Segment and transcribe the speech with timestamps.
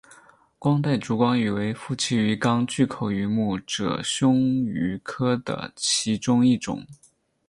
[0.57, 6.83] 光带烛光鱼为辐鳍鱼纲巨口鱼目褶胸鱼科的其中一种。